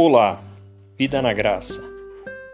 [0.00, 0.40] Olá,
[0.96, 1.82] vida na graça.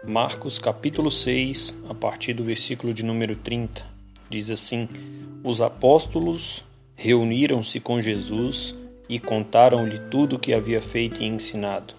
[0.03, 3.85] Marcos capítulo 6, a partir do versículo de número 30,
[4.27, 4.89] diz assim:
[5.43, 6.63] Os apóstolos
[6.95, 8.73] reuniram-se com Jesus
[9.07, 11.93] e contaram-lhe tudo o que havia feito e ensinado.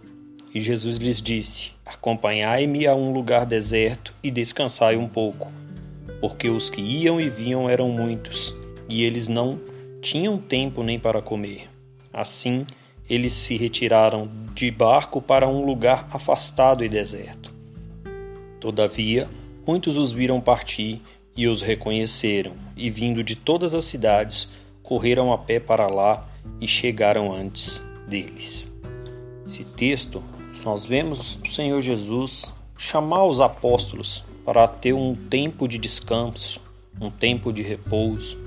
[0.53, 5.53] E Jesus lhes disse: Acompanhai-me a um lugar deserto e descansai um pouco,
[6.21, 8.53] porque os que iam e vinham eram muitos,
[8.89, 9.61] e eles não
[10.03, 11.69] tinham tempo nem para comer.
[12.13, 12.67] Assim,
[13.09, 17.53] eles se retiraram de barco para um lugar afastado e deserto.
[18.61, 19.29] Todavia,
[19.67, 21.01] muitos os viram partir
[21.37, 24.49] e os reconheceram, e vindo de todas as cidades,
[24.83, 26.27] correram a pé para lá
[26.61, 28.71] e chegaram antes deles.
[29.47, 30.23] Esse texto,
[30.65, 36.61] nós vemos o Senhor Jesus chamar os apóstolos para ter um tempo de descanso,
[37.01, 38.39] um tempo de repouso,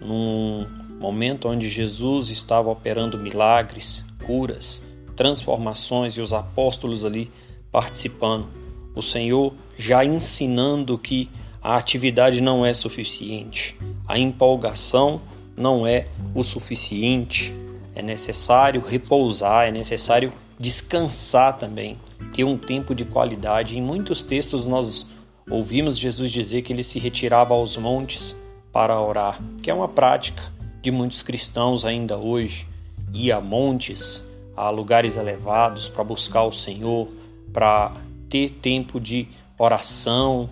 [0.00, 0.66] num
[0.98, 4.82] momento onde Jesus estava operando milagres, curas,
[5.16, 7.30] transformações e os apóstolos ali
[7.70, 8.46] participando.
[8.94, 11.28] O Senhor já ensinando que
[11.62, 13.76] a atividade não é suficiente,
[14.06, 15.20] a empolgação
[15.56, 17.54] não é o suficiente,
[17.94, 21.96] é necessário repousar, é necessário descansar também,
[22.32, 23.78] ter um tempo de qualidade.
[23.78, 25.06] Em muitos textos nós
[25.48, 28.36] ouvimos Jesus dizer que ele se retirava aos montes
[28.72, 32.66] para orar, que é uma prática de muitos cristãos ainda hoje,
[33.12, 34.24] ir a montes,
[34.56, 37.08] a lugares elevados para buscar o Senhor,
[37.52, 37.92] para
[38.28, 40.50] ter tempo de oração.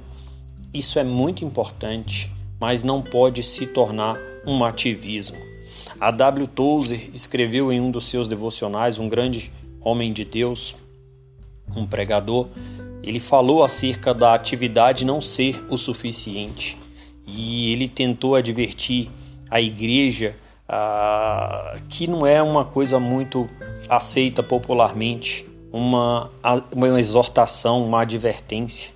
[0.72, 5.36] Isso é muito importante, mas não pode se tornar um ativismo.
[6.00, 6.46] A W.
[6.46, 10.74] Tozer escreveu em um dos seus devocionais, um grande homem de Deus,
[11.74, 12.48] um pregador,
[13.02, 16.76] ele falou acerca da atividade não ser o suficiente
[17.26, 19.08] e ele tentou advertir
[19.50, 20.34] a igreja
[20.68, 23.48] ah, que não é uma coisa muito
[23.88, 26.30] aceita popularmente, uma,
[26.74, 28.90] uma exortação, uma advertência.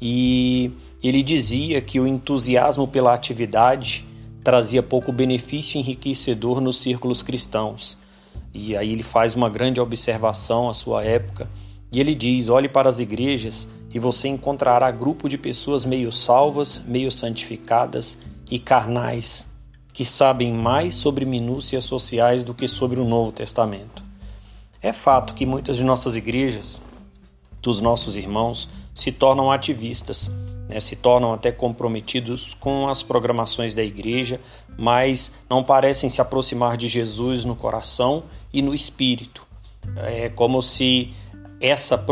[0.00, 0.70] E
[1.02, 4.04] ele dizia que o entusiasmo pela atividade
[4.42, 7.96] trazia pouco benefício enriquecedor nos círculos cristãos.
[8.52, 11.48] E aí ele faz uma grande observação à sua época
[11.90, 16.80] e ele diz: olhe para as igrejas e você encontrará grupo de pessoas meio salvas,
[16.86, 18.18] meio santificadas
[18.50, 19.46] e carnais,
[19.92, 24.02] que sabem mais sobre minúcias sociais do que sobre o Novo Testamento.
[24.80, 26.80] É fato que muitas de nossas igrejas,
[27.60, 30.30] dos nossos irmãos, se tornam ativistas,
[30.68, 34.40] né, se tornam até comprometidos com as programações da igreja,
[34.76, 39.46] mas não parecem se aproximar de Jesus no coração e no espírito.
[39.96, 41.12] É como se
[41.60, 42.02] essa,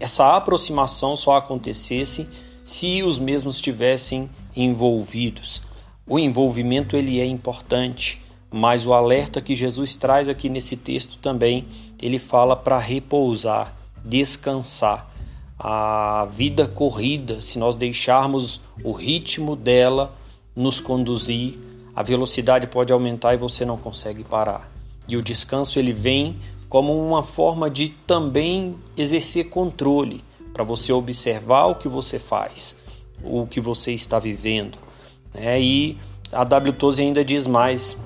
[0.00, 2.26] essa aproximação só acontecesse
[2.64, 5.65] se os mesmos estivessem envolvidos.
[6.08, 11.66] O envolvimento ele é importante, mas o alerta que Jesus traz aqui nesse texto também,
[12.00, 13.74] ele fala para repousar,
[14.04, 15.12] descansar.
[15.58, 20.14] A vida corrida, se nós deixarmos o ritmo dela
[20.54, 21.58] nos conduzir,
[21.94, 24.70] a velocidade pode aumentar e você não consegue parar.
[25.08, 26.36] E o descanso ele vem
[26.68, 32.76] como uma forma de também exercer controle, para você observar o que você faz,
[33.24, 34.78] o que você está vivendo,
[35.36, 35.98] é, e
[36.32, 36.72] a W.
[36.72, 37.96] Toze ainda diz mais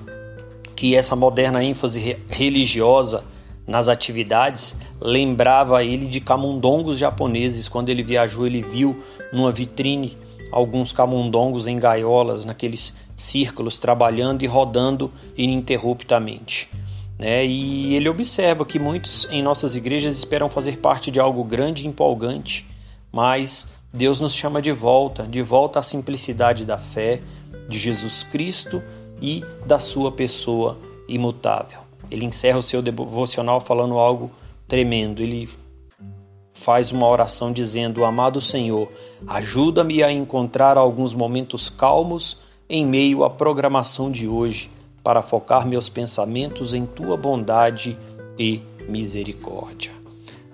[0.75, 3.23] que essa moderna ênfase religiosa
[3.67, 7.67] nas atividades lembrava ele de camundongos japoneses.
[7.67, 10.17] Quando ele viajou, ele viu numa vitrine
[10.51, 16.69] alguns camundongos em gaiolas, naqueles círculos, trabalhando e rodando ininterruptamente.
[17.17, 17.45] Né?
[17.45, 21.87] E ele observa que muitos em nossas igrejas esperam fazer parte de algo grande e
[21.87, 22.67] empolgante,
[23.11, 27.19] mas Deus nos chama de volta, de volta à simplicidade da fé
[27.67, 28.81] de Jesus Cristo
[29.21, 31.79] e da sua pessoa imutável.
[32.09, 34.31] Ele encerra o seu devocional falando algo
[34.67, 35.21] tremendo.
[35.21, 35.49] Ele
[36.53, 38.87] faz uma oração dizendo: Amado Senhor,
[39.27, 42.39] ajuda-me a encontrar alguns momentos calmos
[42.69, 44.71] em meio à programação de hoje,
[45.03, 47.97] para focar meus pensamentos em tua bondade
[48.39, 49.91] e misericórdia.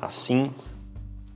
[0.02, 0.52] Assim,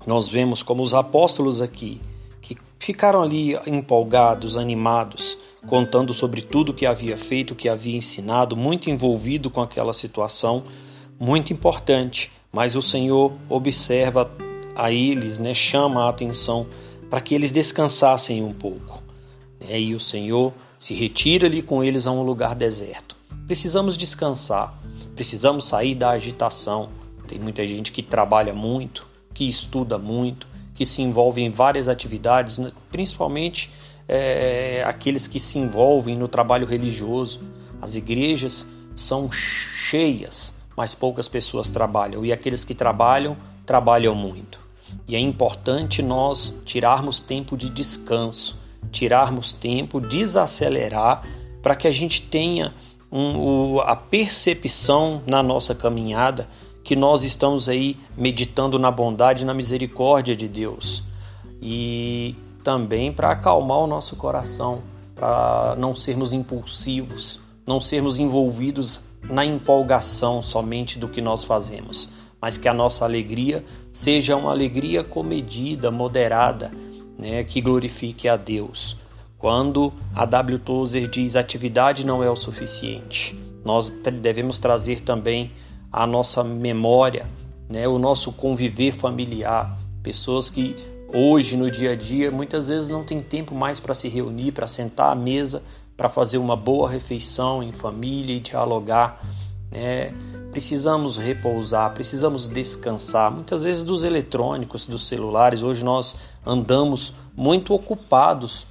[0.05, 2.01] nós vemos como os apóstolos aqui,
[2.41, 5.37] que ficaram ali empolgados, animados,
[5.67, 10.63] contando sobre tudo que havia feito, que havia ensinado, muito envolvido com aquela situação,
[11.19, 12.31] muito importante.
[12.51, 14.29] Mas o Senhor observa
[14.75, 16.65] a eles, né, chama a atenção
[17.09, 19.03] para que eles descansassem um pouco.
[19.59, 23.15] E aí o Senhor se retira ali com eles a um lugar deserto.
[23.45, 24.81] Precisamos descansar,
[25.15, 26.89] precisamos sair da agitação.
[27.27, 32.57] Tem muita gente que trabalha muito, que estuda muito, que se envolve em várias atividades,
[32.57, 32.71] né?
[32.91, 33.69] principalmente
[34.07, 37.39] é, aqueles que se envolvem no trabalho religioso.
[37.81, 44.59] As igrejas são cheias, mas poucas pessoas trabalham, e aqueles que trabalham trabalham muito.
[45.07, 48.57] E é importante nós tirarmos tempo de descanso,
[48.91, 51.23] tirarmos tempo, desacelerar,
[51.61, 52.73] para que a gente tenha
[53.11, 56.49] um, a percepção na nossa caminhada
[56.83, 61.03] que nós estamos aí meditando na bondade e na misericórdia de Deus.
[61.61, 64.81] E também para acalmar o nosso coração,
[65.15, 72.09] para não sermos impulsivos, não sermos envolvidos na empolgação somente do que nós fazemos,
[72.41, 76.71] mas que a nossa alegria seja uma alegria comedida, moderada,
[77.17, 78.97] né, que glorifique a Deus.
[79.37, 80.59] Quando a W.
[80.59, 85.51] Tozer diz atividade não é o suficiente, nós devemos trazer também
[85.91, 87.27] a nossa memória,
[87.69, 90.75] né, o nosso conviver familiar, pessoas que
[91.13, 94.67] hoje no dia a dia muitas vezes não tem tempo mais para se reunir, para
[94.67, 95.61] sentar à mesa,
[95.97, 99.21] para fazer uma boa refeição em família e dialogar.
[99.69, 100.13] Né?
[100.51, 103.31] Precisamos repousar, precisamos descansar.
[103.31, 106.15] Muitas vezes dos eletrônicos, dos celulares, hoje nós
[106.45, 108.65] andamos muito ocupados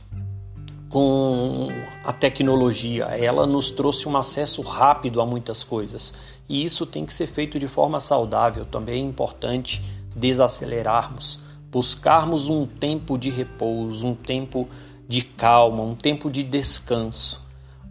[0.90, 1.69] com
[2.04, 3.04] a tecnologia.
[3.04, 6.12] Ela nos trouxe um acesso rápido a muitas coisas
[6.48, 8.66] e isso tem que ser feito de forma saudável.
[8.66, 9.81] Também é importante
[10.14, 11.38] desacelerarmos,
[11.70, 14.69] buscarmos um tempo de repouso, um tempo
[15.08, 17.40] de calma, um tempo de descanso.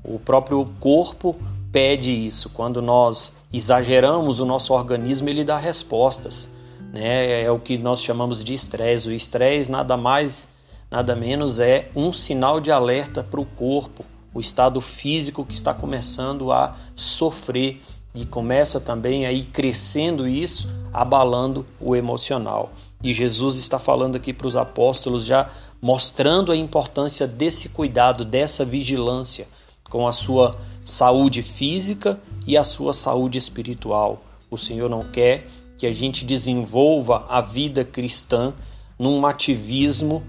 [0.03, 1.37] O próprio corpo
[1.71, 2.49] pede isso.
[2.49, 6.49] Quando nós exageramos, o nosso organismo ele dá respostas.
[6.91, 7.43] Né?
[7.43, 9.07] É o que nós chamamos de estresse.
[9.07, 10.49] O estresse nada mais,
[10.89, 15.73] nada menos é um sinal de alerta para o corpo, o estado físico que está
[15.73, 17.81] começando a sofrer
[18.13, 22.71] e começa também a ir crescendo isso, abalando o emocional.
[23.01, 25.49] E Jesus está falando aqui para os apóstolos, já
[25.81, 29.47] mostrando a importância desse cuidado, dessa vigilância
[29.89, 34.21] com a sua saúde física e a sua saúde espiritual.
[34.51, 35.47] O Senhor não quer
[35.77, 38.53] que a gente desenvolva a vida cristã
[38.97, 40.21] num ativismo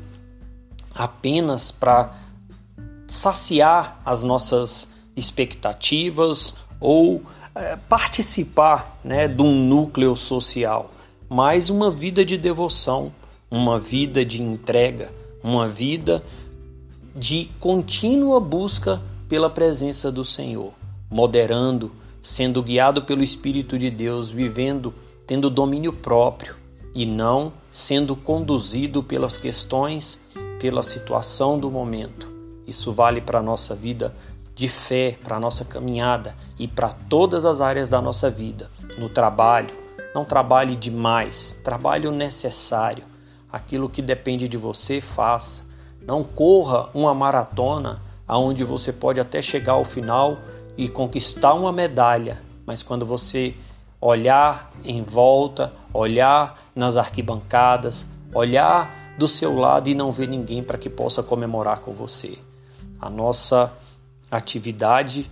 [0.94, 2.14] apenas para
[3.06, 7.22] saciar as nossas expectativas ou
[7.54, 10.90] é, participar né, de um núcleo social,
[11.28, 13.12] mas uma vida de devoção,
[13.50, 16.22] uma vida de entrega, uma vida
[17.14, 20.72] de contínua busca pela presença do Senhor,
[21.10, 21.90] moderando,
[22.22, 24.94] sendo guiado pelo Espírito de Deus, vivendo,
[25.26, 26.56] tendo domínio próprio
[26.94, 30.18] e não sendo conduzido pelas questões,
[30.60, 32.30] pela situação do momento.
[32.66, 34.14] Isso vale para a nossa vida
[34.54, 38.70] de fé, para a nossa caminhada e para todas as áreas da nossa vida.
[38.98, 39.74] No trabalho,
[40.14, 43.04] não trabalhe demais, trabalhe o necessário.
[43.50, 45.64] Aquilo que depende de você, faça.
[46.02, 50.38] Não corra uma maratona aonde você pode até chegar ao final
[50.76, 53.54] e conquistar uma medalha, mas quando você
[54.00, 60.78] olhar em volta, olhar nas arquibancadas, olhar do seu lado e não ver ninguém para
[60.78, 62.38] que possa comemorar com você.
[63.00, 63.76] A nossa
[64.30, 65.30] atividade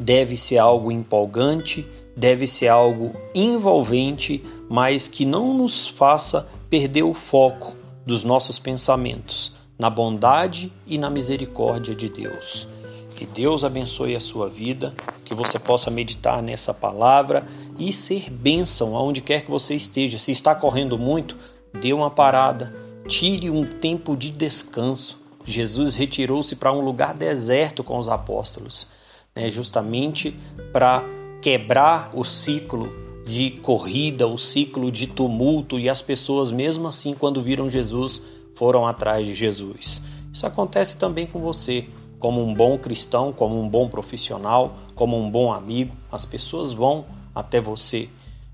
[0.00, 7.14] deve ser algo empolgante, deve ser algo envolvente, mas que não nos faça perder o
[7.14, 12.66] foco dos nossos pensamentos na bondade e na misericórdia de Deus.
[13.14, 17.46] Que Deus abençoe a sua vida, que você possa meditar nessa palavra
[17.78, 20.18] e ser bênção aonde quer que você esteja.
[20.18, 21.36] Se está correndo muito,
[21.72, 22.72] dê uma parada,
[23.06, 28.86] tire um tempo de descanso Jesus retirou-se para um lugar deserto com os apóstolos,
[29.34, 30.36] né, justamente
[30.72, 31.04] para
[31.40, 32.92] quebrar o ciclo
[33.24, 38.20] de corrida, o ciclo de tumulto e as pessoas, mesmo assim, quando viram Jesus,
[38.56, 40.02] foram atrás de Jesus.
[40.32, 41.86] Isso acontece também com você,
[42.18, 45.94] como um bom cristão, como um bom profissional, como um bom amigo.
[46.10, 48.08] As pessoas vão até você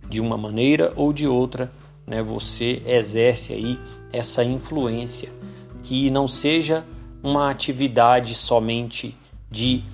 [0.09, 1.73] de uma maneira ou de outra,
[2.07, 2.23] né?
[2.23, 3.79] Você exerce aí
[4.13, 5.31] essa influência
[5.83, 6.85] que não seja
[7.23, 9.17] uma atividade somente
[9.51, 9.85] de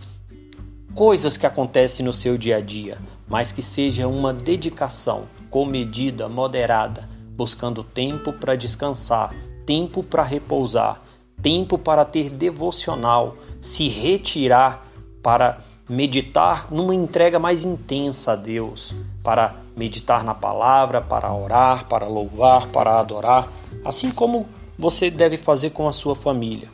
[0.94, 2.98] coisas que acontecem no seu dia a dia,
[3.28, 9.34] mas que seja uma dedicação comedida, moderada, buscando tempo para descansar,
[9.64, 11.02] tempo para repousar,
[11.40, 14.86] tempo para ter devocional, se retirar
[15.22, 22.06] para meditar numa entrega mais intensa a Deus, para meditar na palavra, para orar, para
[22.06, 23.48] louvar, para adorar,
[23.84, 24.46] assim como
[24.78, 26.68] você deve fazer com a sua família.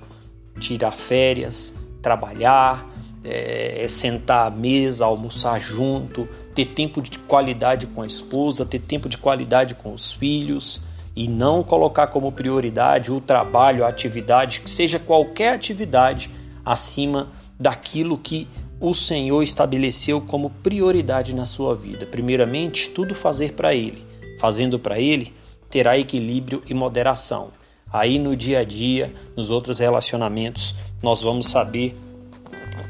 [0.58, 2.86] Tirar férias, trabalhar,
[3.22, 9.08] é, sentar à mesa, almoçar junto, ter tempo de qualidade com a esposa, ter tempo
[9.08, 10.80] de qualidade com os filhos
[11.16, 16.30] e não colocar como prioridade o trabalho, a atividade, que seja qualquer atividade
[16.64, 17.28] acima
[17.58, 18.48] daquilo que
[18.88, 22.06] o Senhor estabeleceu como prioridade na sua vida.
[22.06, 25.32] Primeiramente, tudo fazer para Ele fazendo para Ele,
[25.70, 27.48] terá equilíbrio e moderação.
[27.92, 31.96] Aí no dia a dia, nos outros relacionamentos, nós vamos saber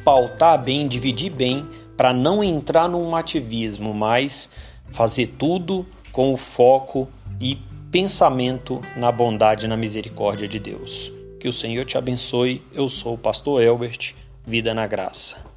[0.05, 4.51] pautar bem, dividir bem, para não entrar num ativismo, mas
[4.91, 7.09] fazer tudo com o foco
[7.41, 7.57] e
[7.91, 11.13] pensamento na bondade e na misericórdia de Deus.
[11.39, 12.63] Que o Senhor te abençoe.
[12.73, 15.54] Eu sou o pastor Elbert, vida na graça.